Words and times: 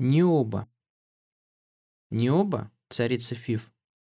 Необа. 0.00 0.68
Необа, 2.10 2.70
царица 2.88 3.34
Фиф, 3.34 3.72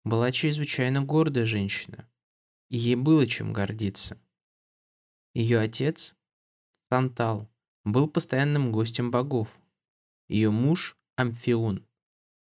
была 0.04 0.30
чрезвычайно 0.30 1.02
гордая 1.02 1.46
женщина, 1.46 2.06
и 2.68 2.76
ей 2.76 2.96
было 2.96 3.26
чем 3.26 3.54
гордиться. 3.54 4.20
Ее 5.32 5.58
отец, 5.58 6.16
Тантал, 6.90 7.50
был 7.84 8.08
постоянным 8.10 8.72
гостем 8.72 9.10
богов. 9.10 9.48
Ее 10.28 10.50
муж, 10.50 10.98
Амфион, 11.16 11.88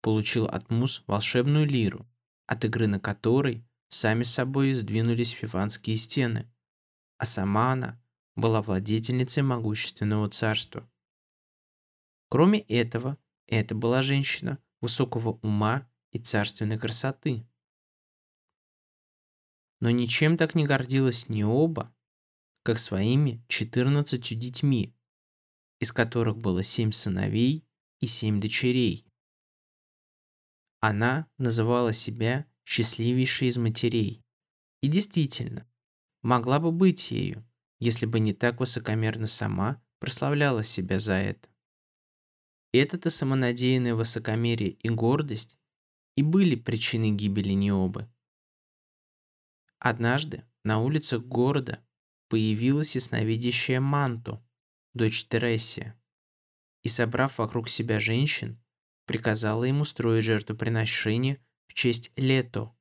получил 0.02 0.46
от 0.46 0.70
Мус 0.70 1.06
волшебную 1.08 1.66
лиру, 1.66 2.06
от 2.46 2.66
игры 2.66 2.88
на 2.88 3.00
которой 3.00 3.66
сами 3.88 4.24
собой 4.24 4.74
сдвинулись 4.74 5.32
фиванские 5.32 5.96
стены, 5.96 6.52
а 7.18 7.26
сама 7.26 7.72
она 7.72 8.04
была 8.36 8.62
владетельницей 8.62 9.44
могущественного 9.44 10.30
царства. 10.30 10.92
Кроме 12.28 12.60
этого, 12.60 13.18
это 13.56 13.76
была 13.76 14.04
женщина 14.04 14.60
высокого 14.82 15.40
ума 15.42 15.90
и 16.12 16.20
царственной 16.20 16.78
красоты. 16.78 17.46
Но 19.80 19.90
ничем 19.90 20.38
так 20.38 20.56
не 20.56 20.66
гордилась 20.66 21.30
не 21.30 21.44
оба, 21.44 21.94
как 22.64 22.80
своими 22.80 23.44
14 23.48 24.38
детьми, 24.38 24.94
из 25.80 25.92
которых 25.92 26.38
было 26.38 26.64
семь 26.64 26.92
сыновей 26.92 27.66
и 28.00 28.08
семь 28.08 28.40
дочерей. 28.40 29.06
Она 30.82 31.28
называла 31.38 31.94
себя 31.94 32.46
счастливейшей 32.66 33.48
из 33.48 33.58
матерей. 33.58 34.24
И 34.82 34.88
действительно, 34.88 35.68
могла 36.22 36.60
бы 36.60 36.72
быть 36.72 37.12
ею, 37.12 37.46
если 37.80 38.06
бы 38.06 38.20
не 38.20 38.34
так 38.34 38.60
высокомерно 38.60 39.28
сама 39.28 39.82
прославляла 40.00 40.64
себя 40.64 41.00
за 41.00 41.14
это. 41.14 41.50
Это-то 42.72 43.10
самонадеянное 43.10 43.96
высокомерие 43.96 44.72
и 44.72 44.90
гордость 44.90 45.58
и 46.16 46.22
были 46.22 46.56
причиной 46.56 47.12
гибели 47.12 47.54
Необы. 47.54 48.08
Однажды 49.80 50.46
на 50.64 50.80
улицах 50.80 51.24
города 51.24 51.84
появилась 52.28 52.96
ясновидящая 52.96 53.80
Манту, 53.80 54.46
дочь 54.94 55.26
Тересия, 55.26 56.00
и, 56.84 56.90
собрав 56.90 57.40
вокруг 57.40 57.70
себя 57.70 58.00
женщин, 58.00 58.62
приказала 59.06 59.64
им 59.64 59.82
устроить 59.82 60.26
жертвоприношение 60.26 61.44
в 61.68 61.74
честь 61.74 62.12
Лето 62.16 62.76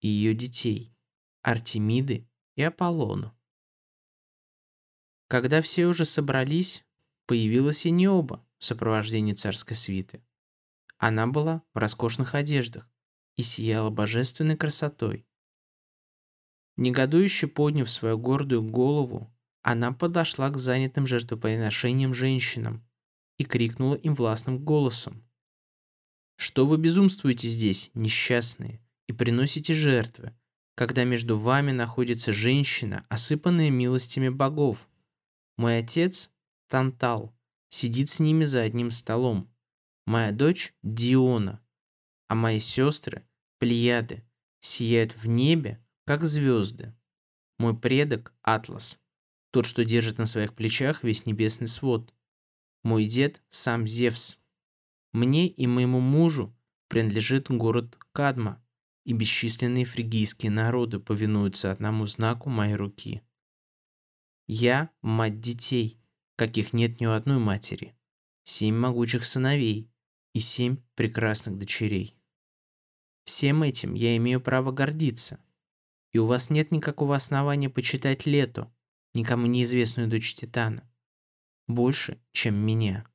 и 0.00 0.08
ее 0.08 0.34
детей, 0.34 0.94
Артемиды 1.42 2.28
и 2.56 2.62
Аполлону. 2.62 3.34
Когда 5.28 5.62
все 5.62 5.86
уже 5.86 6.04
собрались, 6.04 6.84
появилась 7.26 7.86
и 7.86 7.90
Необа 7.90 8.46
в 8.64 8.66
сопровождении 8.66 9.34
царской 9.34 9.76
свиты. 9.76 10.24
Она 10.96 11.26
была 11.26 11.62
в 11.74 11.78
роскошных 11.78 12.34
одеждах 12.34 12.88
и 13.36 13.42
сияла 13.42 13.90
божественной 13.90 14.56
красотой. 14.56 15.26
Негодующе 16.78 17.46
подняв 17.46 17.90
свою 17.90 18.16
гордую 18.16 18.62
голову, 18.62 19.30
она 19.60 19.92
подошла 19.92 20.48
к 20.48 20.56
занятым 20.56 21.06
жертвоприношением 21.06 22.14
женщинам 22.14 22.88
и 23.36 23.44
крикнула 23.44 23.96
им 23.96 24.14
властным 24.14 24.64
голосом. 24.64 25.28
«Что 26.36 26.66
вы 26.66 26.78
безумствуете 26.78 27.50
здесь, 27.50 27.90
несчастные, 27.92 28.82
и 29.08 29.12
приносите 29.12 29.74
жертвы, 29.74 30.34
когда 30.74 31.04
между 31.04 31.38
вами 31.38 31.70
находится 31.72 32.32
женщина, 32.32 33.04
осыпанная 33.10 33.68
милостями 33.68 34.30
богов? 34.30 34.88
Мой 35.58 35.80
отец, 35.80 36.30
Тантал, 36.68 37.34
сидит 37.74 38.08
с 38.08 38.20
ними 38.20 38.44
за 38.44 38.62
одним 38.62 38.90
столом. 38.90 39.52
Моя 40.06 40.30
дочь 40.32 40.74
Диона, 40.82 41.60
а 42.28 42.34
мои 42.34 42.60
сестры, 42.60 43.26
Плеяды, 43.58 44.24
сияют 44.60 45.16
в 45.16 45.26
небе, 45.26 45.84
как 46.04 46.24
звезды. 46.24 46.94
Мой 47.58 47.76
предок 47.76 48.32
Атлас, 48.42 49.00
тот, 49.50 49.66
что 49.66 49.84
держит 49.84 50.18
на 50.18 50.26
своих 50.26 50.54
плечах 50.54 51.02
весь 51.02 51.26
небесный 51.26 51.68
свод. 51.68 52.14
Мой 52.82 53.06
дед 53.06 53.42
сам 53.48 53.86
Зевс. 53.86 54.38
Мне 55.12 55.48
и 55.48 55.66
моему 55.66 56.00
мужу 56.00 56.56
принадлежит 56.88 57.50
город 57.50 57.98
Кадма, 58.12 58.62
и 59.04 59.12
бесчисленные 59.12 59.84
фригийские 59.84 60.50
народы 60.50 60.98
повинуются 60.98 61.70
одному 61.72 62.06
знаку 62.06 62.50
моей 62.50 62.74
руки. 62.74 63.22
Я– 64.46 64.90
мать 65.02 65.40
детей, 65.40 66.03
каких 66.36 66.72
нет 66.72 67.00
ни 67.00 67.06
у 67.06 67.12
одной 67.12 67.38
матери, 67.38 67.96
семь 68.44 68.76
могучих 68.76 69.24
сыновей 69.24 69.90
и 70.32 70.40
семь 70.40 70.78
прекрасных 70.94 71.58
дочерей. 71.58 72.16
Всем 73.24 73.62
этим 73.62 73.94
я 73.94 74.16
имею 74.16 74.40
право 74.40 74.72
гордиться, 74.72 75.42
и 76.12 76.18
у 76.18 76.26
вас 76.26 76.50
нет 76.50 76.70
никакого 76.72 77.16
основания 77.16 77.70
почитать 77.70 78.26
Лету, 78.26 78.72
никому 79.14 79.46
неизвестную 79.46 80.08
дочь 80.08 80.34
Титана, 80.34 80.90
больше, 81.66 82.22
чем 82.32 82.54
меня. 82.54 83.06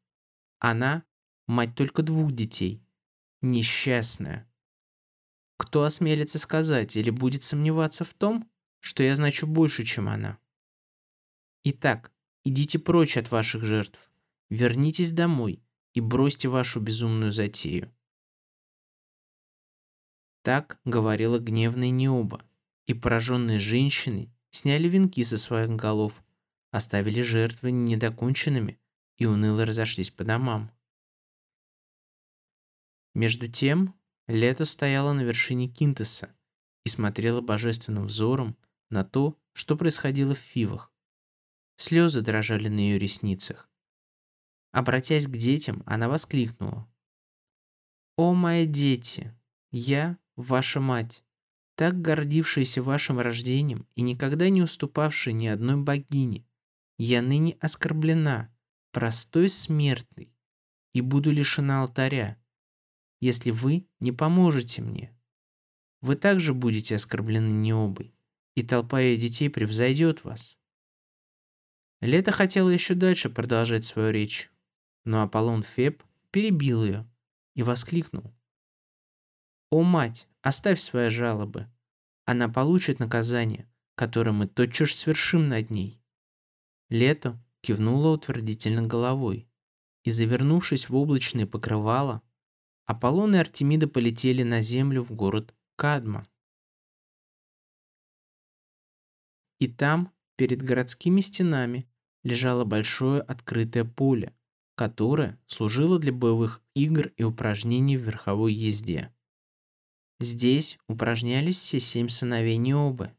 Она– 0.60 1.04
мать 1.48 1.76
только 1.76 2.02
двух 2.02 2.32
детей, 2.32 2.84
несчастная. 3.42 4.52
Кто 5.58 5.84
осмелится 5.84 6.40
сказать 6.40 6.96
или 6.96 7.10
будет 7.10 7.44
сомневаться 7.44 8.06
в 8.06 8.14
том, 8.14 8.50
что 8.80 9.04
я 9.04 9.16
значу 9.16 9.46
больше, 9.46 9.84
чем 9.84 10.08
она? 10.08 10.40
Итак, 11.64 12.14
идите 12.44 12.80
прочь 12.80 13.18
от 13.18 13.32
ваших 13.32 13.64
жертв, 13.64 14.12
вернитесь 14.50 15.12
домой 15.12 15.62
и 15.94 16.02
бросьте 16.02 16.48
вашу 16.48 16.80
безумную 16.80 17.32
затею. 17.32 17.92
Так 20.44 20.80
говорила 20.86 21.40
гневная 21.40 21.90
Необа, 21.90 22.46
и 22.88 22.94
пораженные 22.94 23.60
женщины 23.60 24.34
сняли 24.52 24.88
венки 24.88 25.22
со 25.24 25.38
своих 25.38 25.70
голов, 25.70 26.24
оставили 26.72 27.22
жертвы 27.22 27.72
недоконченными 27.72 28.80
и 29.18 29.26
уныло 29.26 29.66
разошлись 29.66 30.12
по 30.12 30.24
домам. 30.24 30.72
Между 33.14 33.48
тем, 33.48 33.96
Лето 34.28 34.66
стояла 34.66 35.14
на 35.14 35.22
вершине 35.22 35.68
Кинтеса 35.68 36.36
и 36.86 36.90
смотрела 36.90 37.42
божественным 37.42 38.06
взором 38.06 38.56
на 38.90 39.04
то, 39.04 39.38
что 39.54 39.76
происходило 39.76 40.36
в 40.36 40.40
Фивах. 40.40 40.89
Слезы 41.80 42.20
дрожали 42.20 42.68
на 42.68 42.78
ее 42.80 43.00
ресницах. 43.00 43.70
Обратясь 44.72 45.28
к 45.28 45.38
детям, 45.38 45.82
она 45.86 46.10
воскликнула. 46.10 46.92
«О, 48.18 48.34
мои 48.34 48.66
дети! 48.66 49.34
Я 49.72 50.18
ваша 50.36 50.82
мать, 50.82 51.24
так 51.76 52.02
гордившаяся 52.02 52.84
вашим 52.84 53.22
рождением 53.22 53.88
и 53.96 54.02
никогда 54.02 54.50
не 54.50 54.62
уступавшая 54.62 55.34
ни 55.34 55.48
одной 55.48 55.78
богине. 55.78 56.46
Я 56.98 57.22
ныне 57.22 57.56
оскорблена, 57.62 58.54
простой 58.92 59.48
смертный, 59.48 60.36
и 60.92 61.00
буду 61.00 61.32
лишена 61.32 61.84
алтаря, 61.84 62.38
если 63.22 63.52
вы 63.52 63.88
не 64.02 64.12
поможете 64.12 64.82
мне. 64.82 65.18
Вы 66.02 66.18
также 66.18 66.54
будете 66.54 66.98
оскорблены 66.98 67.52
необой, 67.54 68.14
и 68.56 68.64
толпа 68.64 69.00
ее 69.00 69.16
детей 69.16 69.50
превзойдет 69.50 70.26
вас. 70.26 70.59
Лето 72.02 72.32
хотела 72.32 72.70
еще 72.70 72.94
дальше 72.94 73.30
продолжать 73.30 73.84
свою 73.84 74.12
речь, 74.12 74.50
но 75.04 75.22
Аполлон 75.22 75.64
Феб 75.64 76.04
перебил 76.32 76.84
ее 76.84 77.10
и 77.56 77.64
воскликнул. 77.64 78.34
«О, 79.70 79.84
мать, 79.84 80.28
оставь 80.42 80.80
свои 80.80 81.10
жалобы. 81.10 81.70
Она 82.26 82.48
получит 82.48 83.00
наказание, 83.00 83.70
которое 83.96 84.32
мы 84.32 84.48
тотчас 84.48 84.92
свершим 84.92 85.50
над 85.50 85.70
ней». 85.72 86.02
Лето 86.90 87.38
кивнула 87.62 88.14
утвердительно 88.14 88.82
головой 88.82 89.48
и, 90.04 90.12
завернувшись 90.12 90.88
в 90.88 90.96
облачные 90.96 91.46
покрывала, 91.46 92.22
Аполлон 92.86 93.36
и 93.36 93.38
Артемида 93.38 93.88
полетели 93.88 94.44
на 94.44 94.62
землю 94.62 95.04
в 95.04 95.12
город 95.12 95.54
Кадма. 95.76 96.26
И 99.60 99.68
там 99.68 100.14
Перед 100.40 100.62
городскими 100.62 101.20
стенами 101.20 101.86
лежало 102.24 102.64
большое 102.64 103.22
открытое 103.22 103.84
поле, 103.84 104.34
которое 104.76 105.38
служило 105.48 106.00
для 106.00 106.14
боевых 106.14 106.62
игр 106.76 107.12
и 107.18 107.24
упражнений 107.24 107.98
в 107.98 108.04
верховой 108.04 108.54
езде. 108.54 109.14
Здесь 110.22 110.80
упражнялись 110.88 111.58
все 111.58 111.82
семь 111.82 112.08
сыновей 112.08 112.56
Необы. 112.56 113.14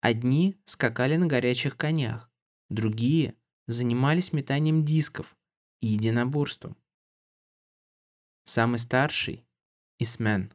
Одни 0.00 0.56
скакали 0.64 1.16
на 1.16 1.26
горячих 1.26 1.76
конях, 1.76 2.32
другие 2.70 3.34
занимались 3.66 4.32
метанием 4.32 4.86
дисков 4.86 5.36
и 5.82 5.88
единоборством. 5.88 6.78
Самый 8.44 8.78
старший, 8.78 9.44
Исмен, 9.98 10.54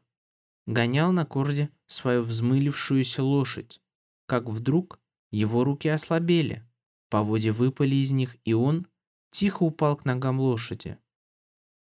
гонял 0.65 1.11
на 1.11 1.27
корде 1.27 1.69
свою 1.85 2.23
взмылившуюся 2.23 3.21
лошадь, 3.21 3.79
как 4.25 4.49
вдруг 4.49 4.99
его 5.33 5.63
руки 5.63 5.89
ослабели, 5.89 6.63
поводья 7.09 7.53
выпали 7.53 7.95
из 7.95 8.11
них, 8.11 8.37
и 8.45 8.53
он 8.53 8.85
тихо 9.31 9.63
упал 9.63 9.97
к 9.97 10.05
ногам 10.05 10.39
лошади. 10.39 10.99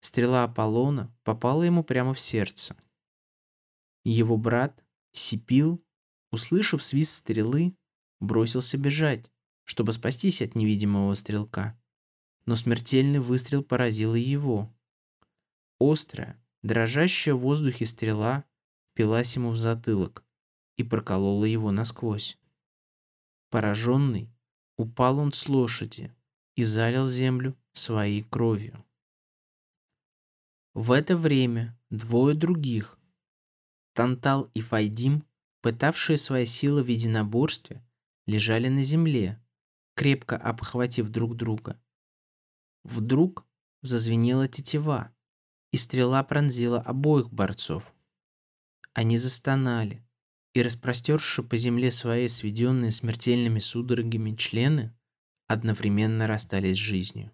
стрела 0.01 0.45
Аполлона 0.45 1.15
попала 1.24 1.62
ему 1.62 1.83
прямо 1.83 2.15
в 2.15 2.19
сердце. 2.19 2.75
Его 4.03 4.38
брат 4.38 4.83
Сипил, 5.12 5.80
услышав 6.31 6.83
свист 6.83 7.13
стрелы, 7.13 7.77
бросился 8.19 8.80
бежать, 8.80 9.31
чтобы 9.63 9.94
спастись 9.94 10.42
от 10.42 10.56
невидимого 10.56 11.13
стрелка. 11.13 11.80
Но 12.47 12.56
смертельный 12.56 13.19
выстрел 13.19 13.63
поразил 13.63 14.15
и 14.15 14.21
его. 14.21 14.74
Острая, 15.80 16.44
дрожащая 16.63 17.36
в 17.36 17.42
воздухе 17.42 17.86
стрела 17.86 18.44
впилась 18.92 19.36
ему 19.36 19.51
в 19.51 19.57
затылок 19.57 20.24
и 20.77 20.83
проколола 20.83 21.45
его 21.45 21.69
насквозь. 21.71 22.39
Пораженный, 23.56 24.30
упал 24.75 25.18
он 25.18 25.31
с 25.31 25.48
лошади 25.48 26.13
и 26.57 26.63
залил 26.63 27.07
землю 27.07 27.57
своей 27.72 28.22
кровью. 28.22 28.84
В 30.74 30.92
это 30.92 31.16
время 31.16 31.80
двое 31.90 32.36
других, 32.36 33.00
Тантал 33.94 34.52
и 34.54 34.60
Файдим, 34.60 35.24
пытавшие 35.62 36.18
свои 36.18 36.46
силы 36.46 36.84
в 36.84 36.88
единоборстве, 36.88 37.81
лежали 38.25 38.68
на 38.68 38.84
земле, 38.84 39.42
крепко 39.94 40.36
обхватив 40.36 41.07
друг 41.07 41.38
друга. 41.38 41.81
Вдруг 42.84 43.46
зазвенела 43.84 44.50
тетива, 44.50 45.16
и 45.72 45.78
стрела 45.78 46.22
пронзила 46.25 46.81
обоих 46.81 47.31
борцов. 47.31 47.94
Они 48.92 49.16
застонали, 49.16 50.05
и, 50.56 50.62
распростерши 50.62 51.44
по 51.44 51.57
земле 51.57 51.92
свои 51.92 52.30
сведенные 52.30 52.90
смертельными 52.90 53.60
судорогами 53.60 54.34
члены, 54.36 54.96
одновременно 55.48 56.28
расстались 56.28 56.78
с 56.78 56.80
жизнью. 56.80 57.31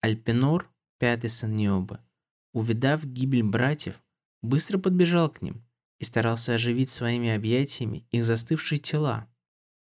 Альпинор, 0.00 0.70
пятый 0.98 1.28
сын 1.28 1.54
Необа, 1.56 2.00
увидав 2.52 3.04
гибель 3.04 3.42
братьев, 3.42 4.00
быстро 4.42 4.78
подбежал 4.78 5.28
к 5.28 5.42
ним 5.42 5.64
и 5.98 6.04
старался 6.04 6.54
оживить 6.54 6.88
своими 6.88 7.30
объятиями 7.30 8.06
их 8.12 8.24
застывшие 8.24 8.78
тела. 8.78 9.28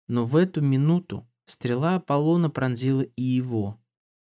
Но 0.07 0.25
в 0.25 0.37
эту 0.37 0.61
минуту 0.61 1.29
стрела 1.45 1.97
Аполлона 1.97 2.49
пронзила 2.51 3.03
и 3.03 3.23
его, 3.23 3.81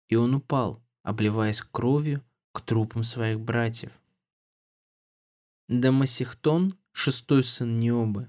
и 0.09 0.15
он 0.15 0.37
упал, 0.37 0.81
обливаясь 1.03 1.61
кровью 1.61 2.25
к 2.53 2.61
трупам 2.61 3.03
своих 3.03 3.41
братьев. 3.41 3.91
Дамасихтон, 5.67 6.77
шестой 6.93 7.43
сын 7.43 7.79
Необы, 7.79 8.29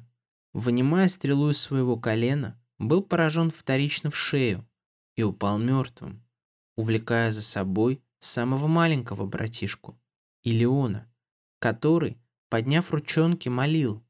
вынимая 0.54 1.08
стрелу 1.08 1.50
из 1.50 1.60
своего 1.60 1.98
колена, 1.98 2.60
был 2.80 3.04
поражен 3.04 3.52
вторично 3.52 4.10
в 4.10 4.16
шею 4.16 4.68
и 5.16 5.24
упал 5.24 5.60
мертвым, 5.60 6.26
увлекая 6.76 7.32
за 7.32 7.42
собой 7.42 8.04
самого 8.20 8.68
маленького 8.68 9.26
братишку, 9.26 10.00
Илеона, 10.44 11.12
который, 11.60 12.18
подняв 12.50 12.92
ручонки, 12.92 13.50
молил 13.50 14.04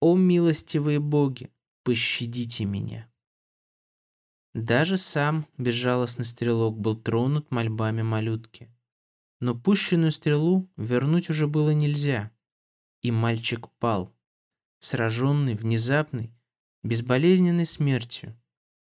«О 0.00 0.16
милостивые 0.16 1.00
боги, 1.00 1.52
пощадите 1.82 2.64
меня!» 2.64 3.10
Даже 4.54 4.96
сам 4.96 5.46
безжалостный 5.58 6.24
стрелок 6.24 6.78
был 6.78 6.96
тронут 6.96 7.50
мольбами 7.50 8.02
малютки. 8.02 8.72
Но 9.38 9.54
пущенную 9.54 10.12
стрелу 10.12 10.70
вернуть 10.78 11.28
уже 11.28 11.46
было 11.46 11.70
нельзя, 11.70 12.30
и 13.06 13.12
мальчик 13.12 13.68
пал, 13.78 14.12
сраженный 14.80 15.54
внезапной, 15.54 16.34
безболезненной 16.82 17.64
смертью, 17.64 18.36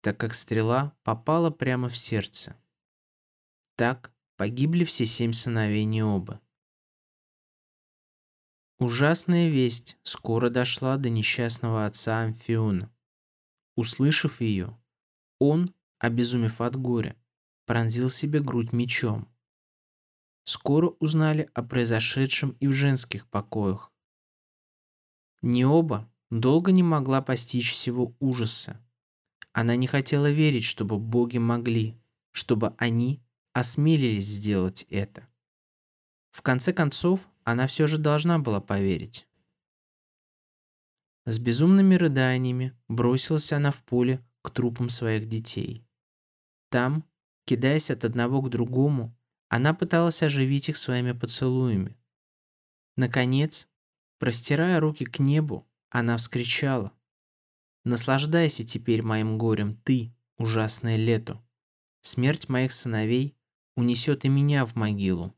так 0.01 0.19
как 0.19 0.35
стрела 0.35 0.95
попала 1.01 1.49
прямо 1.49 1.89
в 1.89 1.97
сердце. 1.97 2.55
Так 3.77 4.13
погибли 4.37 4.83
все 4.83 5.07
семь 5.07 5.33
сыновей 5.33 5.85
Необа. 5.85 6.39
Ужасная 8.77 9.49
весть 9.49 9.97
скоро 10.03 10.51
дошла 10.51 10.97
до 10.97 11.09
несчастного 11.09 11.87
отца 11.87 12.21
Амфиона. 12.21 12.93
Услышав 13.75 14.39
ее, 14.39 14.79
он, 15.39 15.73
обезумев 15.97 16.61
от 16.61 16.75
горя, 16.75 17.15
пронзил 17.65 18.09
себе 18.09 18.39
грудь 18.39 18.71
мечом. 18.71 19.27
Скоро 20.43 20.89
узнали 20.99 21.49
о 21.55 21.63
произошедшем 21.63 22.51
и 22.59 22.67
в 22.67 22.73
женских 22.73 23.27
покоях. 23.27 23.91
Не 25.41 25.65
оба 25.65 26.11
долго 26.29 26.71
не 26.71 26.83
могла 26.83 27.21
постичь 27.21 27.71
всего 27.71 28.15
ужаса. 28.19 28.79
Она 29.53 29.75
не 29.75 29.87
хотела 29.87 30.29
верить, 30.31 30.63
чтобы 30.63 30.97
боги 30.97 31.37
могли, 31.37 31.99
чтобы 32.31 32.73
они 32.77 33.21
осмелились 33.53 34.25
сделать 34.25 34.83
это. 34.89 35.27
В 36.31 36.41
конце 36.41 36.71
концов, 36.71 37.27
она 37.43 37.67
все 37.67 37.87
же 37.87 37.97
должна 37.97 38.39
была 38.39 38.61
поверить. 38.61 39.27
С 41.25 41.37
безумными 41.37 41.95
рыданиями 41.95 42.75
бросилась 42.87 43.51
она 43.51 43.71
в 43.71 43.83
поле 43.83 44.25
к 44.41 44.49
трупам 44.49 44.89
своих 44.89 45.27
детей. 45.27 45.85
Там, 46.69 47.03
кидаясь 47.45 47.91
от 47.91 48.05
одного 48.05 48.41
к 48.41 48.49
другому, 48.49 49.15
она 49.49 49.73
пыталась 49.73 50.23
оживить 50.23 50.69
их 50.69 50.77
своими 50.77 51.11
поцелуями. 51.11 51.97
Наконец, 52.95 53.67
простирая 54.21 54.79
руки 54.79 55.03
к 55.03 55.17
небу, 55.17 55.67
она 55.89 56.15
вскричала. 56.15 56.93
«Наслаждайся 57.83 58.63
теперь 58.63 59.01
моим 59.01 59.39
горем, 59.39 59.77
ты, 59.83 60.13
ужасное 60.37 60.95
лето. 60.95 61.43
Смерть 62.01 62.47
моих 62.47 62.71
сыновей 62.71 63.35
унесет 63.75 64.23
и 64.23 64.29
меня 64.29 64.67
в 64.67 64.75
могилу». 64.75 65.35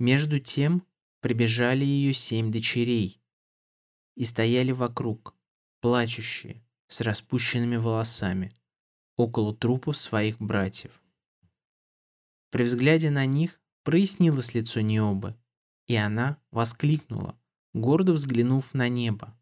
Между 0.00 0.40
тем 0.40 0.84
прибежали 1.20 1.84
ее 1.84 2.12
семь 2.12 2.50
дочерей 2.50 3.22
и 4.16 4.24
стояли 4.24 4.72
вокруг, 4.72 5.36
плачущие, 5.80 6.66
с 6.88 7.00
распущенными 7.02 7.76
волосами, 7.76 8.52
около 9.14 9.54
трупов 9.54 9.96
своих 9.96 10.40
братьев. 10.40 11.00
При 12.50 12.64
взгляде 12.64 13.10
на 13.10 13.26
них 13.26 13.60
прояснилось 13.84 14.54
лицо 14.54 14.80
Необы, 14.80 15.36
и 15.88 15.96
она 15.96 16.38
воскликнула, 16.50 17.36
гордо 17.74 18.12
взглянув 18.12 18.74
на 18.74 18.88
небо. 18.88 19.36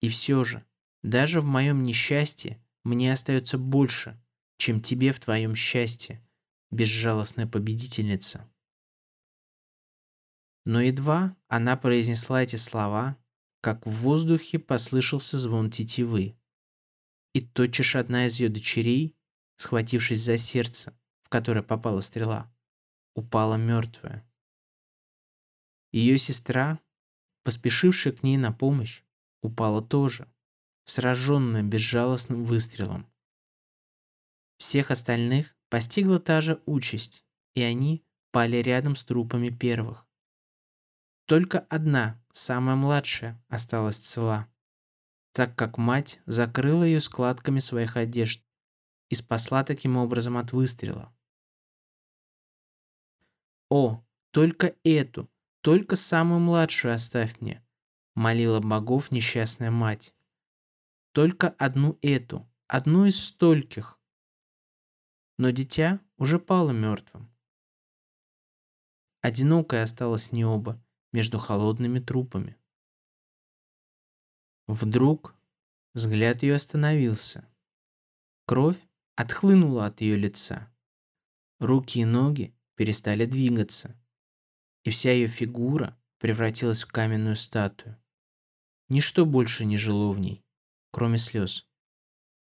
«И 0.00 0.08
все 0.08 0.44
же, 0.44 0.64
даже 1.02 1.40
в 1.40 1.44
моем 1.44 1.82
несчастье 1.82 2.62
мне 2.84 3.12
остается 3.12 3.58
больше, 3.58 4.20
чем 4.56 4.80
тебе 4.80 5.12
в 5.12 5.20
твоем 5.20 5.54
счастье, 5.54 6.26
безжалостная 6.70 7.46
победительница». 7.46 8.48
Но 10.64 10.80
едва 10.80 11.36
она 11.48 11.76
произнесла 11.76 12.42
эти 12.42 12.56
слова, 12.56 13.18
как 13.60 13.86
в 13.86 13.90
воздухе 13.90 14.58
послышался 14.58 15.36
звон 15.36 15.70
тетивы. 15.70 16.36
И 17.34 17.42
тотчас 17.42 17.96
одна 17.96 18.26
из 18.26 18.38
ее 18.40 18.48
дочерей, 18.48 19.14
схватившись 19.56 20.22
за 20.22 20.38
сердце, 20.38 20.96
в 21.22 21.28
которое 21.28 21.62
попала 21.62 22.00
стрела, 22.00 22.50
упала 23.14 23.56
мертвая. 23.56 24.26
Ее 25.94 26.18
сестра, 26.18 26.80
поспешившая 27.44 28.12
к 28.12 28.24
ней 28.24 28.36
на 28.36 28.50
помощь, 28.50 29.04
упала 29.42 29.80
тоже, 29.80 30.28
сраженная 30.82 31.62
безжалостным 31.62 32.42
выстрелом. 32.44 33.08
Всех 34.56 34.90
остальных 34.90 35.56
постигла 35.68 36.18
та 36.18 36.40
же 36.40 36.60
участь, 36.66 37.24
и 37.54 37.62
они 37.62 38.04
пали 38.32 38.56
рядом 38.56 38.96
с 38.96 39.04
трупами 39.04 39.50
первых. 39.50 40.04
Только 41.26 41.60
одна, 41.60 42.20
самая 42.32 42.74
младшая, 42.74 43.40
осталась 43.46 43.98
цела, 43.98 44.52
так 45.30 45.54
как 45.54 45.78
мать 45.78 46.18
закрыла 46.26 46.82
ее 46.82 46.98
складками 46.98 47.60
своих 47.60 47.96
одежд 47.96 48.44
и 49.10 49.14
спасла 49.14 49.62
таким 49.62 49.96
образом 49.96 50.38
от 50.38 50.50
выстрела. 50.50 51.14
«О, 53.70 54.04
только 54.32 54.74
эту, 54.82 55.30
только 55.64 55.96
самую 55.96 56.40
младшую 56.40 56.94
оставь 56.94 57.40
мне», 57.40 57.64
молила 58.14 58.60
богов 58.60 59.10
несчастная 59.10 59.70
мать. 59.70 60.14
«Только 61.12 61.48
одну 61.48 61.98
эту, 62.02 62.46
одну 62.66 63.06
из 63.06 63.18
стольких». 63.24 63.98
Но 65.38 65.48
дитя 65.48 66.00
уже 66.18 66.38
пало 66.38 66.72
мертвым. 66.72 67.32
Одинокая 69.22 69.84
осталась 69.84 70.32
Необа, 70.32 70.84
между 71.12 71.38
холодными 71.38 71.98
трупами. 71.98 72.58
Вдруг 74.66 75.34
взгляд 75.94 76.42
ее 76.42 76.56
остановился. 76.56 77.48
Кровь 78.44 78.78
отхлынула 79.16 79.86
от 79.86 80.02
ее 80.02 80.16
лица. 80.16 80.70
Руки 81.58 82.00
и 82.00 82.04
ноги 82.04 82.54
перестали 82.74 83.24
двигаться, 83.24 83.98
и 84.84 84.90
вся 84.90 85.10
ее 85.10 85.26
фигура 85.26 85.98
превратилась 86.18 86.84
в 86.84 86.88
каменную 86.88 87.36
статую. 87.36 88.00
Ничто 88.88 89.26
больше 89.26 89.64
не 89.64 89.76
жило 89.76 90.12
в 90.12 90.20
ней, 90.20 90.44
кроме 90.92 91.18
слез, 91.18 91.66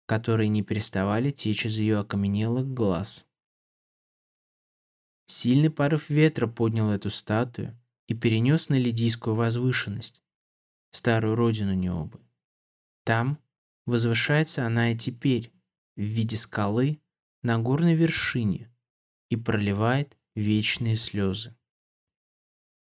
которые 0.07 0.49
не 0.49 0.63
переставали 0.63 1.31
течь 1.31 1.67
из 1.67 1.79
ее 1.79 1.99
окаменелых 1.99 2.67
глаз. 2.73 3.29
Сильный 5.27 5.71
порыв 5.71 6.09
ветра 6.09 6.47
поднял 6.47 6.91
эту 6.91 7.11
статую 7.11 7.79
и 8.07 8.15
перенес 8.15 8.71
на 8.71 8.77
Лидийскую 8.77 9.37
возвышенность, 9.37 10.23
старую 10.91 11.35
родину 11.35 11.75
Необы. 11.75 12.21
Там 13.05 13.39
возвышается 13.85 14.65
она 14.65 14.93
и 14.93 14.97
теперь, 14.97 15.53
в 15.97 16.01
виде 16.01 16.37
скалы 16.37 17.03
на 17.43 17.59
горной 17.59 17.95
вершине, 17.95 18.73
и 19.29 19.37
проливает 19.37 20.17
вечные 20.35 20.97
слезы. 20.97 21.58